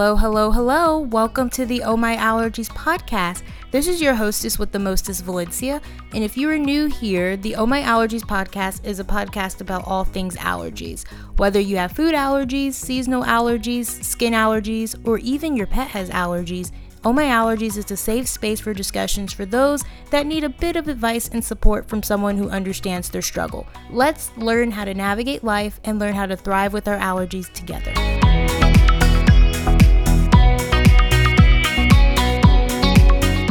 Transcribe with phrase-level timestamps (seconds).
[0.00, 0.98] Hello, hello, hello.
[0.98, 3.42] Welcome to the Oh My Allergies podcast.
[3.70, 5.82] This is your hostess with the mostest, Valencia.
[6.14, 9.86] And if you are new here, the Oh My Allergies podcast is a podcast about
[9.86, 11.06] all things allergies.
[11.36, 16.72] Whether you have food allergies, seasonal allergies, skin allergies, or even your pet has allergies,
[17.04, 20.76] Oh My Allergies is a safe space for discussions for those that need a bit
[20.76, 23.66] of advice and support from someone who understands their struggle.
[23.90, 28.19] Let's learn how to navigate life and learn how to thrive with our allergies together.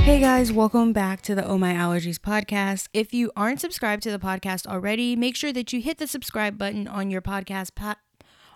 [0.10, 2.88] Hey guys, welcome back to the Oh My Allergies podcast.
[2.96, 6.58] If you aren't subscribed to the podcast already, make sure that you hit the subscribe
[6.58, 8.00] button on your podcast pa-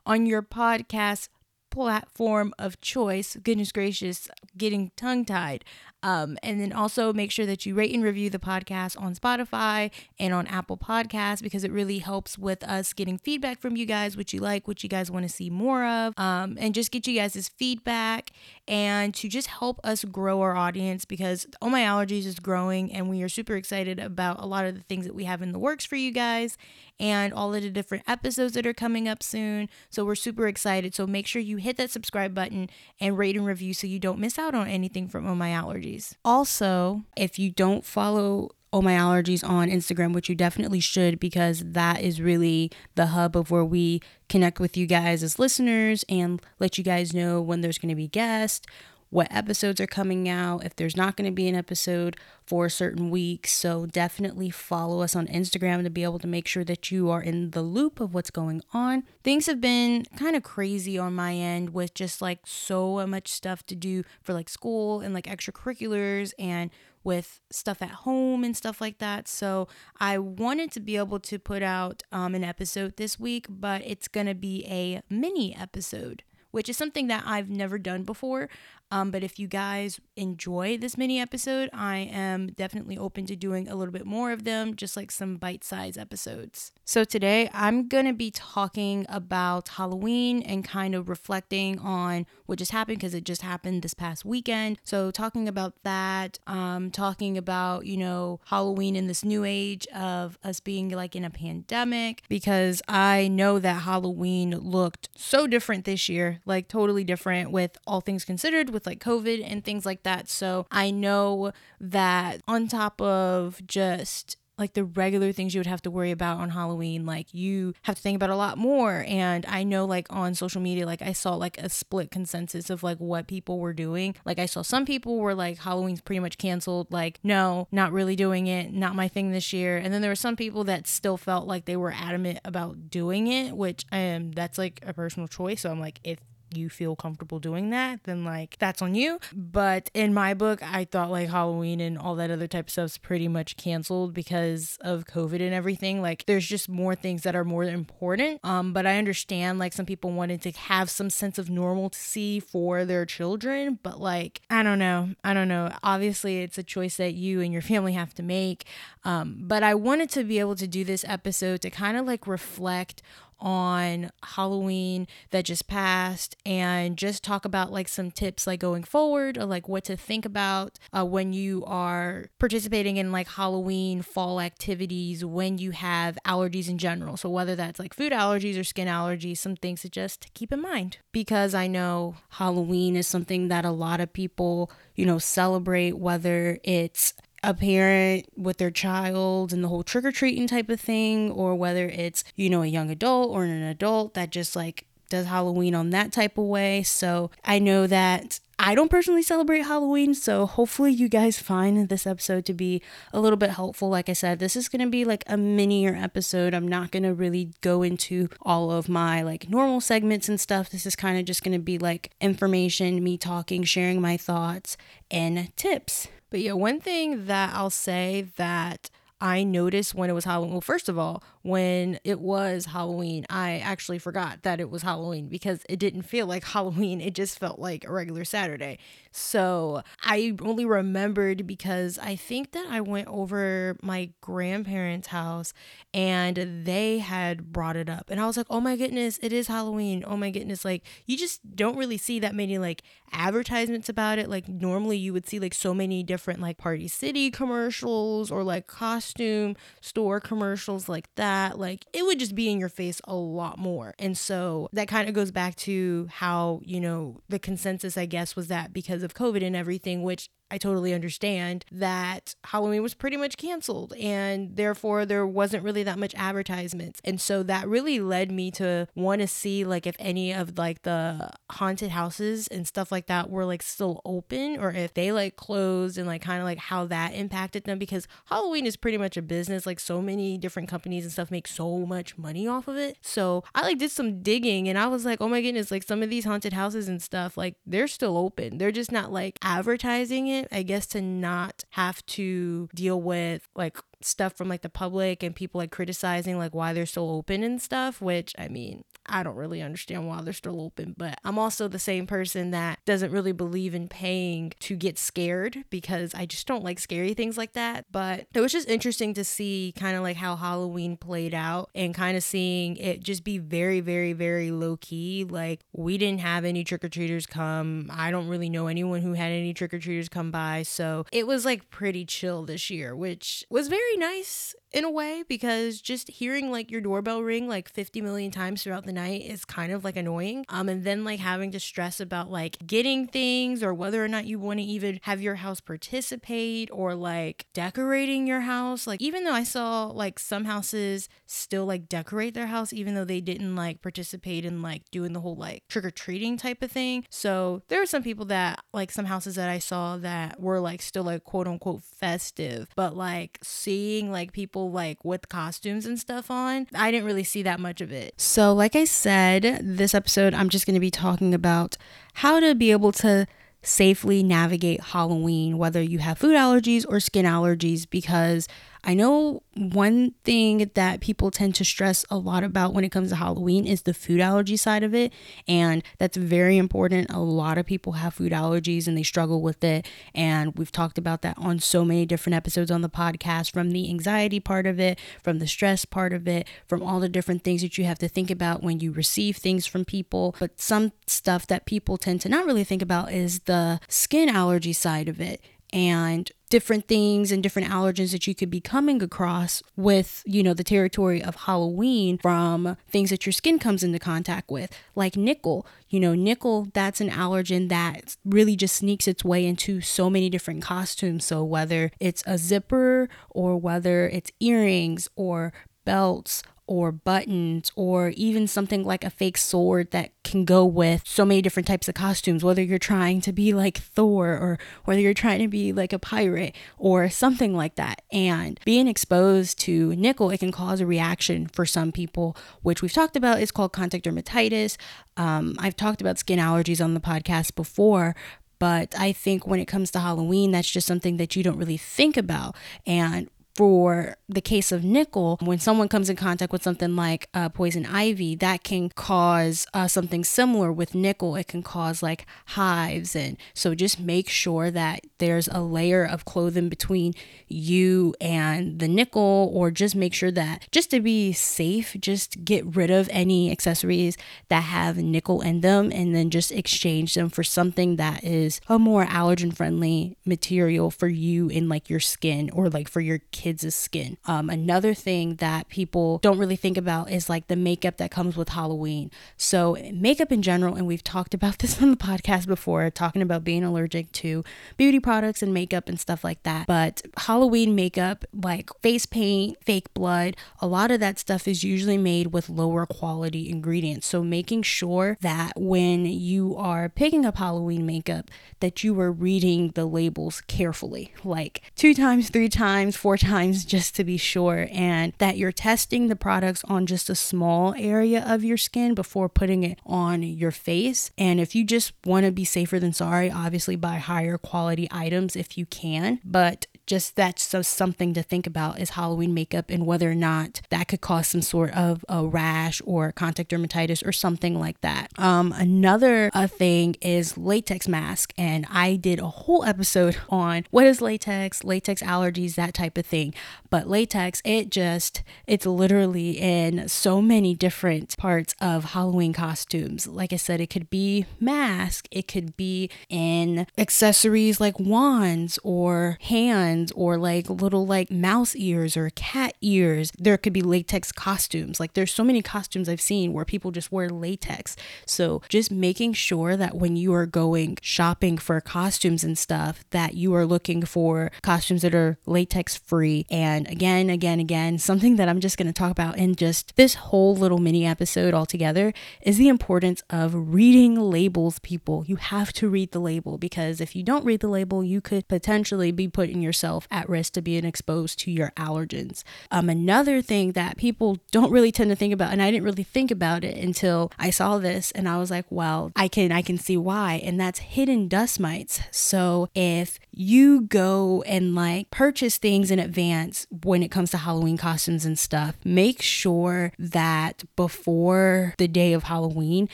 [0.03, 1.29] on your podcast
[1.69, 3.35] platform of choice.
[3.43, 4.27] Goodness gracious,
[4.57, 5.63] getting tongue tied.
[6.03, 9.89] Um, and then also make sure that you rate and review the podcast on Spotify
[10.19, 14.17] and on Apple Podcasts because it really helps with us getting feedback from you guys,
[14.17, 17.07] what you like, what you guys want to see more of, um, and just get
[17.07, 18.31] you guys' feedback
[18.67, 23.09] and to just help us grow our audience because Oh My Allergies is growing and
[23.09, 25.59] we are super excited about a lot of the things that we have in the
[25.59, 26.57] works for you guys
[26.99, 29.67] and all of the different episodes that are coming up soon.
[29.89, 30.95] So we're super excited.
[30.95, 32.69] So make sure you hit that subscribe button
[32.99, 36.15] and rate and review so you don't miss out on anything from Oh My Allergies.
[36.23, 41.63] Also, if you don't follow Oh My Allergies on Instagram, which you definitely should because
[41.63, 46.41] that is really the hub of where we connect with you guys as listeners and
[46.59, 48.65] let you guys know when there's going to be guests,
[49.13, 52.69] what episodes are coming out, if there's not going to be an episode for a
[52.69, 53.45] certain week.
[53.45, 57.21] So definitely follow us on Instagram to be able to make sure that you are
[57.21, 59.03] in the loop of what's going on.
[59.23, 63.63] Things have been kind of crazy on my end with just like so much stuff
[63.67, 66.71] to do for like school and like extracurriculars and
[67.03, 69.27] with stuff at home and stuff like that.
[69.27, 69.67] So
[69.99, 74.07] I wanted to be able to put out um, an episode this week, but it's
[74.07, 78.47] going to be a mini episode which is something that I've never done before.
[78.93, 83.67] Um, but if you guys enjoy this mini episode, I am definitely open to doing
[83.67, 86.71] a little bit more of them, just like some bite size episodes.
[86.85, 92.59] So today I'm going to be talking about Halloween and kind of reflecting on what
[92.59, 94.77] just happened because it just happened this past weekend.
[94.83, 100.37] So talking about that, um, talking about, you know, Halloween in this new age of
[100.43, 106.07] us being like in a pandemic because I know that Halloween looked so different this
[106.09, 110.29] year, like totally different with all things considered, with like COVID and things like that.
[110.29, 115.81] So I know that on top of just like the regular things you would have
[115.81, 119.03] to worry about on Halloween, like you have to think about a lot more.
[119.07, 122.83] And I know, like on social media, like I saw like a split consensus of
[122.83, 124.15] like what people were doing.
[124.25, 126.91] Like I saw some people were like, Halloween's pretty much canceled.
[126.91, 129.77] Like, no, not really doing it, not my thing this year.
[129.77, 133.27] And then there were some people that still felt like they were adamant about doing
[133.27, 135.61] it, which um, that's like a personal choice.
[135.61, 136.19] So I'm like, if
[136.57, 139.19] you feel comfortable doing that, then like that's on you.
[139.33, 142.97] But in my book, I thought like Halloween and all that other type of stuff's
[142.97, 146.01] pretty much canceled because of COVID and everything.
[146.01, 148.39] Like there's just more things that are more important.
[148.43, 152.85] Um, but I understand like some people wanted to have some sense of normalcy for
[152.85, 155.09] their children, but like I don't know.
[155.23, 155.71] I don't know.
[155.83, 158.65] Obviously it's a choice that you and your family have to make.
[159.03, 162.27] Um, but I wanted to be able to do this episode to kind of like
[162.27, 163.01] reflect
[163.39, 169.37] on Halloween that just passed and just talk about like some tips like going forward
[169.37, 174.39] or like what to think about uh, when you are participating in like Halloween fall
[174.39, 177.17] activities when you have allergies in general.
[177.17, 180.61] So whether that's like food allergies or skin allergies, some things to just keep in
[180.61, 185.97] mind because I know Halloween is something that a lot of people, you know, celebrate
[185.97, 187.13] whether it's
[187.43, 191.55] a parent with their child and the whole trick or treating type of thing, or
[191.55, 195.75] whether it's, you know, a young adult or an adult that just like does Halloween
[195.75, 196.81] on that type of way.
[196.81, 202.07] So I know that I don't personally celebrate Halloween, so hopefully you guys find this
[202.07, 202.81] episode to be
[203.11, 203.89] a little bit helpful.
[203.89, 206.53] Like I said, this is going to be like a minier episode.
[206.53, 210.69] I'm not going to really go into all of my like normal segments and stuff.
[210.69, 214.77] This is kind of just going to be like information, me talking, sharing my thoughts
[215.11, 216.07] and tips.
[216.33, 218.89] But yeah, one thing that I'll say that
[219.23, 220.51] I noticed when it was Halloween.
[220.51, 225.29] Well, first of all, when it was Halloween, I actually forgot that it was Halloween
[225.29, 226.99] because it didn't feel like Halloween.
[226.99, 228.79] It just felt like a regular Saturday.
[229.11, 235.53] So I only remembered because I think that I went over my grandparents' house
[235.93, 238.09] and they had brought it up.
[238.09, 240.03] And I was like, oh my goodness, it is Halloween.
[240.05, 240.65] Oh my goodness.
[240.65, 242.81] Like, you just don't really see that many like
[243.13, 244.29] advertisements about it.
[244.29, 248.67] Like, normally you would see like so many different like Party City commercials or like
[249.13, 251.59] costume store commercials like that.
[251.59, 253.93] Like, it would just be in your face a lot more.
[253.99, 258.35] And so that kind of goes back to how, you know, the consensus, I guess,
[258.35, 263.17] was that because of COVID and everything, which I totally understand that Halloween was pretty
[263.17, 267.01] much canceled and therefore there wasn't really that much advertisements.
[267.03, 270.83] And so that really led me to want to see like if any of like
[270.83, 275.37] the haunted houses and stuff like that were like still open or if they like
[275.37, 279.17] closed and like kind of like how that impacted them because Halloween is pretty much
[279.17, 282.77] a business like so many different companies and stuff make so much money off of
[282.77, 282.97] it.
[283.01, 286.03] So I like did some digging and I was like, "Oh my goodness, like some
[286.03, 288.59] of these haunted houses and stuff like they're still open.
[288.59, 293.77] They're just not like advertising it I guess, to not have to deal with like
[294.05, 297.61] stuff from like the public and people like criticizing like why they're still open and
[297.61, 301.67] stuff, which I mean, I don't really understand why they're still open, but I'm also
[301.67, 306.47] the same person that doesn't really believe in paying to get scared because I just
[306.47, 307.85] don't like scary things like that.
[307.91, 311.93] But it was just interesting to see kind of like how Halloween played out and
[311.93, 315.25] kind of seeing it just be very, very, very low key.
[315.29, 317.89] Like, we didn't have any trick or treaters come.
[317.91, 320.63] I don't really know anyone who had any trick or treaters come by.
[320.63, 325.23] So it was like pretty chill this year, which was very nice in a way
[325.27, 329.45] because just hearing like your doorbell ring like 50 million times throughout the night is
[329.45, 330.45] kind of like annoying.
[330.49, 334.25] Um, and then like having to stress about like getting things or whether or not
[334.25, 338.87] you want to even have your house participate or like decorating your house.
[338.87, 343.05] Like, even though I saw like some houses still like decorate their house, even though
[343.05, 346.71] they didn't like participate in like doing the whole like trick or treating type of
[346.71, 347.05] thing.
[347.11, 350.81] So there are some people that like some houses that I saw that were like
[350.81, 353.37] still like quote unquote festive, but like
[353.83, 356.67] seeing like people like with costumes and stuff on.
[356.73, 358.13] I didn't really see that much of it.
[358.17, 361.75] So, like I said, this episode I'm just going to be talking about
[362.13, 363.27] how to be able to
[363.61, 368.47] safely navigate Halloween, whether you have food allergies or skin allergies, because
[368.85, 373.09] I know one thing that people tend to stress a lot about when it comes
[373.09, 375.13] to Halloween is the food allergy side of it.
[375.47, 377.09] And that's very important.
[377.09, 379.87] A lot of people have food allergies and they struggle with it.
[380.13, 383.89] And we've talked about that on so many different episodes on the podcast from the
[383.89, 387.61] anxiety part of it, from the stress part of it, from all the different things
[387.61, 390.35] that you have to think about when you receive things from people.
[390.39, 394.73] But some stuff that people tend to not really think about is the skin allergy
[394.73, 395.39] side of it
[395.73, 400.53] and different things and different allergens that you could be coming across with, you know,
[400.53, 405.65] the territory of Halloween from things that your skin comes into contact with, like nickel.
[405.89, 410.29] You know, nickel, that's an allergen that really just sneaks its way into so many
[410.29, 411.25] different costumes.
[411.25, 415.53] So whether it's a zipper or whether it's earrings or
[415.85, 421.25] belts or buttons or even something like a fake sword that can go with so
[421.25, 425.13] many different types of costumes whether you're trying to be like Thor or whether you're
[425.13, 430.29] trying to be like a pirate or something like that and being exposed to nickel
[430.29, 434.05] it can cause a reaction for some people which we've talked about is called contact
[434.05, 434.77] dermatitis
[435.17, 438.15] um, I've talked about skin allergies on the podcast before
[438.63, 441.75] but I think when it comes to Halloween, that's just something that you don't really
[441.75, 442.55] think about.
[442.85, 447.49] And for the case of nickel, when someone comes in contact with something like uh,
[447.49, 451.35] poison ivy, that can cause uh, something similar with nickel.
[451.35, 453.15] It can cause like hives.
[453.15, 457.13] And so just make sure that there's a layer of clothing between
[457.47, 462.65] you and the nickel, or just make sure that just to be safe, just get
[462.75, 464.17] rid of any accessories
[464.49, 468.79] that have nickel in them and then just exchange them for something that is a
[468.79, 473.42] more allergen friendly material for you in like your skin or like for your kids
[473.43, 474.15] kids' skin.
[474.25, 478.37] Um, another thing that people don't really think about is like the makeup that comes
[478.37, 479.11] with Halloween.
[479.35, 483.43] So, makeup in general, and we've talked about this on the podcast before, talking about
[483.43, 484.45] being allergic to
[484.77, 486.67] beauty products and makeup and stuff like that.
[486.67, 491.97] But Halloween makeup, like face paint, fake blood, a lot of that stuff is usually
[491.97, 494.07] made with lower quality ingredients.
[494.07, 498.31] So, making sure that when you are picking up Halloween makeup,
[498.61, 503.65] that you are reading the labels carefully, like two times, three times, four times times
[503.65, 508.23] just to be sure, and that you're testing the products on just a small area
[508.27, 511.09] of your skin before putting it on your face.
[511.17, 515.35] And if you just want to be safer than sorry, obviously buy higher quality items
[515.35, 519.85] if you can, but just that's so something to think about is Halloween makeup and
[519.85, 524.11] whether or not that could cause some sort of a rash or contact dermatitis or
[524.11, 525.07] something like that.
[525.17, 530.85] Um, another uh, thing is latex mask, and I did a whole episode on what
[530.85, 533.33] is latex, latex allergies, that type of thing.
[533.69, 540.07] But latex, it just it's literally in so many different parts of Halloween costumes.
[540.07, 546.17] Like I said, it could be mask, it could be in accessories like wands or
[546.21, 550.11] hands or like little like mouse ears or cat ears.
[550.17, 551.79] There could be latex costumes.
[551.79, 554.75] Like there's so many costumes I've seen where people just wear latex.
[555.05, 560.15] So just making sure that when you are going shopping for costumes and stuff that
[560.15, 565.29] you are looking for costumes that are latex free and again again again something that
[565.29, 569.37] I'm just going to talk about in just this whole little mini episode altogether is
[569.37, 572.03] the importance of reading labels people.
[572.07, 575.27] You have to read the label because if you don't read the label, you could
[575.27, 579.23] potentially be putting yourself at risk to being exposed to your allergens.
[579.51, 582.83] Um, another thing that people don't really tend to think about, and I didn't really
[582.83, 586.41] think about it until I saw this, and I was like, well, I can I
[586.41, 588.81] can see why, and that's hidden dust mites.
[588.91, 594.57] So if you go and like purchase things in advance when it comes to Halloween
[594.57, 599.69] costumes and stuff, make sure that before the day of Halloween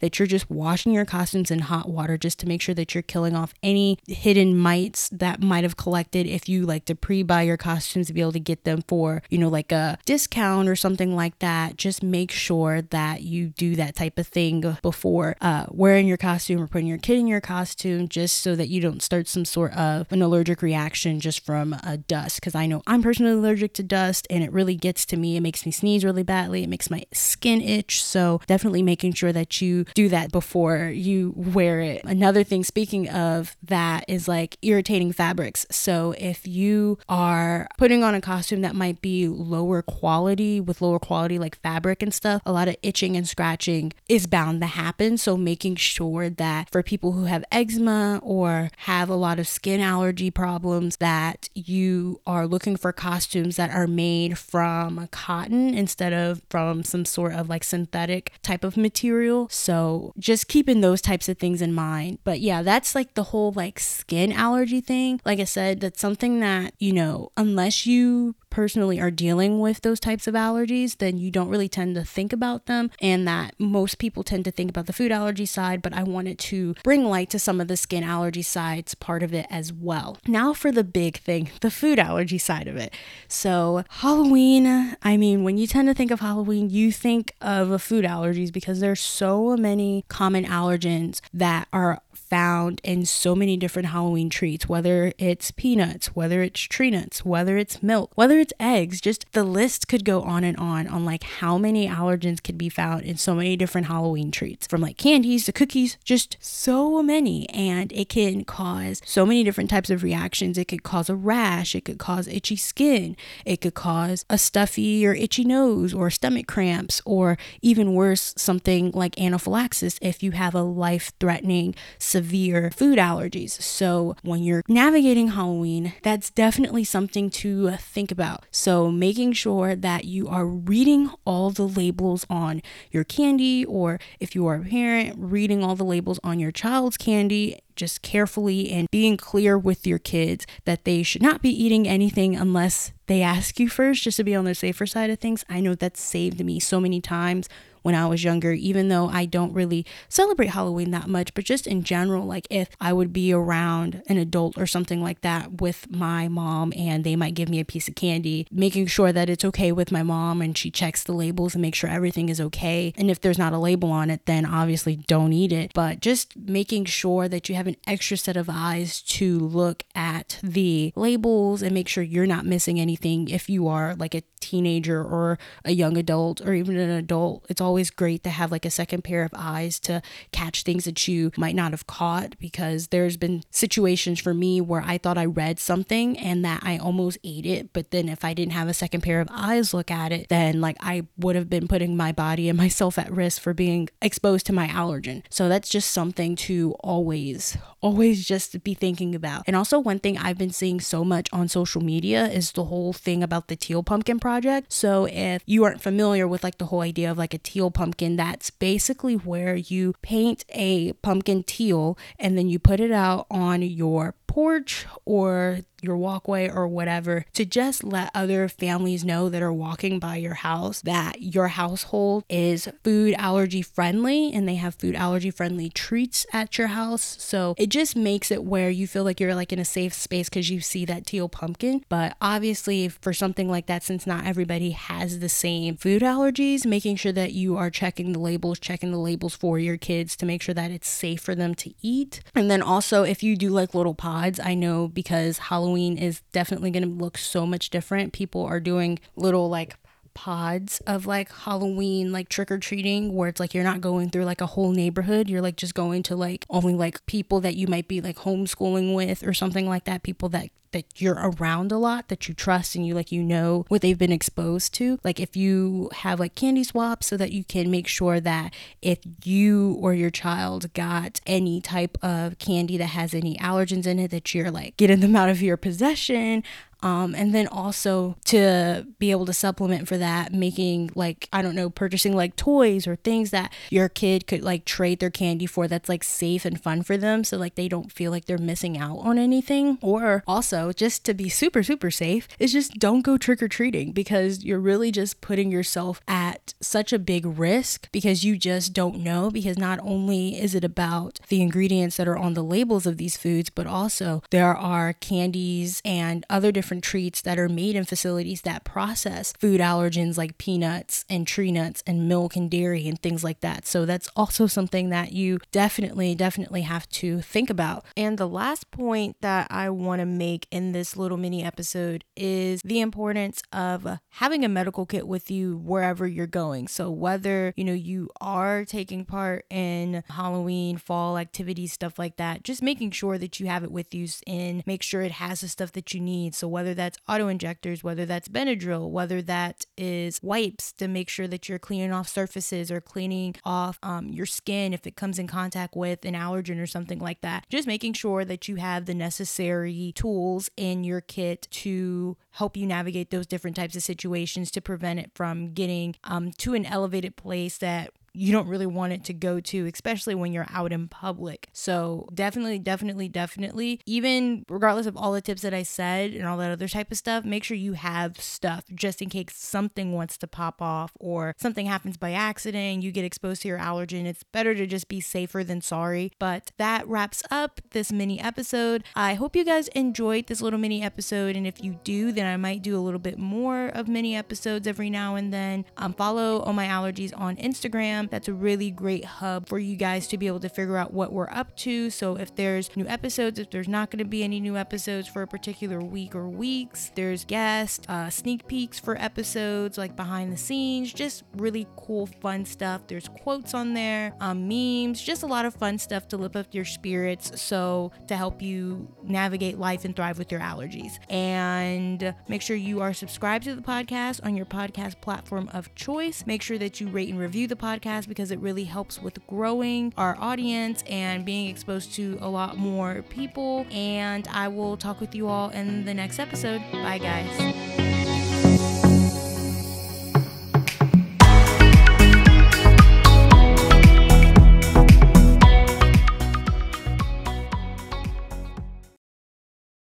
[0.00, 3.02] that you're just washing your costumes in hot water just to make sure that you're
[3.02, 7.56] killing off any hidden mites that might have collected if you like to pre-buy your
[7.56, 11.14] costumes to be able to get them for, you know, like a discount or something
[11.14, 11.76] like that.
[11.76, 16.60] Just make sure that you do that type of thing before uh, wearing your costume
[16.60, 19.72] or putting your kid in your costume just so that you don't start some sort
[19.74, 23.82] of an allergic reaction just from a dust because I know I'm personally allergic to
[23.82, 25.36] dust and it really gets to me.
[25.36, 26.62] It makes me sneeze really badly.
[26.62, 28.02] It makes my skin itch.
[28.02, 32.02] So definitely making sure that you do that before you wear it.
[32.04, 35.66] Another thing, speaking of that, is like irritating fabrics.
[35.70, 40.98] So if you are putting on a costume that might be lower quality with lower
[40.98, 45.16] quality like fabric and stuff, a lot of itching and scratching is bound to happen.
[45.16, 49.80] So making sure that for people who have eczema or have a lot of skin
[49.80, 56.42] allergy problems that you are looking for costumes that are made from cotton instead of
[56.50, 59.48] from some sort of like synthetic type of material.
[59.50, 62.18] So just keeping those types of things in mind.
[62.24, 65.20] But yeah, that's like the whole like skin allergy thing.
[65.24, 70.00] Like I said, that's something that, you know, unless you personally are dealing with those
[70.00, 72.90] types of allergies, then you don't really tend to think about them.
[73.00, 76.38] And that most people tend to think about the food allergy side, but I wanted
[76.40, 80.18] to bring light to some of the skin allergy sides part of it as well.
[80.26, 82.92] Now for the big thing the food allergy side of it.
[83.28, 88.04] So, Halloween, I mean, when you tend to think of Halloween, you think of food
[88.04, 94.30] allergies because there's so many common allergens that are found in so many different Halloween
[94.30, 99.26] treats, whether it's peanuts, whether it's tree nuts, whether it's milk, whether it's eggs, just
[99.32, 103.02] the list could go on and on on like how many allergens could be found
[103.02, 107.48] in so many different Halloween treats, from like candies to cookies, just so many.
[107.50, 110.56] And it can cause so many different types of reactions.
[110.56, 115.04] It could cause a rash, it could cause itchy skin, it could cause a stuffy
[115.06, 120.54] or itchy nose or stomach cramps, or even worse, something like anaphylaxis if you have
[120.54, 123.50] a life threatening severe food allergies.
[123.62, 128.44] So, when you're navigating Halloween, that's definitely something to uh, think about.
[128.50, 134.34] So, making sure that you are reading all the labels on your candy, or if
[134.34, 138.86] you are a parent, reading all the labels on your child's candy just carefully and
[138.90, 143.58] being clear with your kids that they should not be eating anything unless they ask
[143.58, 145.44] you first, just to be on the safer side of things.
[145.48, 147.48] I know that saved me so many times
[147.82, 151.66] when I was younger, even though I don't really celebrate Halloween that much, but just
[151.66, 155.90] in general, like if I would be around an adult or something like that with
[155.90, 159.44] my mom and they might give me a piece of candy, making sure that it's
[159.44, 162.92] okay with my mom and she checks the labels and make sure everything is okay.
[162.96, 165.72] And if there's not a label on it, then obviously don't eat it.
[165.74, 170.38] But just making sure that you have an extra set of eyes to look at
[170.42, 175.02] the labels and make sure you're not missing anything if you are like a teenager
[175.02, 177.44] or a young adult or even an adult.
[177.48, 181.06] It's always great to have like a second pair of eyes to catch things that
[181.06, 185.24] you might not have caught because there's been situations for me where I thought I
[185.24, 187.72] read something and that I almost ate it.
[187.72, 190.60] But then if I didn't have a second pair of eyes look at it, then
[190.60, 194.46] like I would have been putting my body and myself at risk for being exposed
[194.46, 195.22] to my allergen.
[195.30, 199.44] So that's just something to always, always just be thinking about.
[199.46, 202.92] And also, one thing I've been seeing so much on social media is the whole
[202.92, 204.72] thing about the teal pumpkin project.
[204.72, 208.16] So, if you aren't familiar with like the whole idea of like a teal pumpkin,
[208.16, 213.62] that's basically where you paint a pumpkin teal and then you put it out on
[213.62, 219.52] your porch or your walkway or whatever to just let other families know that are
[219.52, 224.94] walking by your house that your household is food allergy friendly and they have food
[224.94, 227.16] allergy friendly treats at your house.
[227.18, 230.28] So it just makes it where you feel like you're like in a safe space
[230.28, 231.84] because you see that teal pumpkin.
[231.88, 236.96] But obviously, for something like that, since not everybody has the same food allergies, making
[236.96, 240.42] sure that you are checking the labels, checking the labels for your kids to make
[240.42, 242.20] sure that it's safe for them to eat.
[242.34, 246.70] And then also, if you do like little pods, I know because Halloween is definitely
[246.70, 248.12] going to look so much different.
[248.12, 249.76] People are doing little like
[250.12, 254.24] pods of like Halloween like trick or treating where it's like you're not going through
[254.24, 255.28] like a whole neighborhood.
[255.28, 258.94] You're like just going to like only like people that you might be like homeschooling
[258.94, 262.74] with or something like that, people that that you're around a lot that you trust
[262.74, 266.34] and you like you know what they've been exposed to like if you have like
[266.34, 271.20] candy swaps so that you can make sure that if you or your child got
[271.26, 275.16] any type of candy that has any allergens in it that you're like getting them
[275.20, 276.42] out of your possession
[276.82, 281.54] um, and then also to be able to supplement for that, making like, I don't
[281.54, 285.68] know, purchasing like toys or things that your kid could like trade their candy for
[285.68, 287.24] that's like safe and fun for them.
[287.24, 289.78] So like they don't feel like they're missing out on anything.
[289.82, 293.92] Or also, just to be super, super safe, is just don't go trick or treating
[293.92, 298.98] because you're really just putting yourself at such a big risk because you just don't
[298.98, 299.30] know.
[299.30, 303.16] Because not only is it about the ingredients that are on the labels of these
[303.16, 308.42] foods, but also there are candies and other different treats that are made in facilities
[308.42, 313.24] that process food allergens like peanuts and tree nuts and milk and dairy and things
[313.24, 313.66] like that.
[313.66, 317.84] So that's also something that you definitely, definitely have to think about.
[317.96, 322.60] And the last point that I want to make in this little mini episode is
[322.64, 326.68] the importance of having a medical kit with you wherever you're going.
[326.68, 332.42] So whether, you know, you are taking part in Halloween, fall activities, stuff like that,
[332.42, 335.48] just making sure that you have it with you and make sure it has the
[335.48, 336.34] stuff that you need.
[336.34, 341.28] So whether that's auto injectors, whether that's Benadryl, whether that is wipes to make sure
[341.28, 345.26] that you're cleaning off surfaces or cleaning off um, your skin if it comes in
[345.26, 347.44] contact with an allergen or something like that.
[347.50, 352.66] Just making sure that you have the necessary tools in your kit to help you
[352.66, 357.16] navigate those different types of situations to prevent it from getting um, to an elevated
[357.16, 360.88] place that you don't really want it to go to, especially when you're out in
[360.88, 361.48] public.
[361.52, 366.36] So, definitely, definitely, definitely, even regardless of all the tips that I said and all
[366.38, 370.16] that other type of stuff, make sure you have stuff just in case something wants
[370.18, 374.06] to pop off or something happens by accident, you get exposed to your allergen.
[374.06, 376.12] It's better to just be safer than sorry.
[376.18, 378.84] But that wraps up this mini episode.
[378.94, 381.36] I hope you guys enjoyed this little mini episode.
[381.36, 384.66] And if you do, then I might do a little bit more of mini episodes
[384.66, 385.64] every now and then.
[385.76, 388.10] Um, follow all my allergies on Instagram Instagram.
[388.10, 391.12] That's a really great hub for you guys to be able to figure out what
[391.12, 391.90] we're up to.
[391.90, 395.22] So if there's new episodes, if there's not going to be any new episodes for
[395.22, 400.36] a particular week or weeks, there's guest uh, sneak peeks for episodes, like behind the
[400.36, 402.82] scenes, just really cool, fun stuff.
[402.86, 406.46] There's quotes on there, um, memes, just a lot of fun stuff to lift up
[406.52, 407.40] your spirits.
[407.40, 410.98] So to help you navigate life and thrive with your allergies.
[411.08, 416.24] And make sure you are subscribed to the podcast on your podcast platform of choice.
[416.26, 419.24] Make sure that you rate and review the podcast podcast because it really helps with
[419.26, 423.66] growing our audience and being exposed to a lot more people.
[423.70, 426.62] And I will talk with you all in the next episode.
[426.72, 427.99] Bye, guys.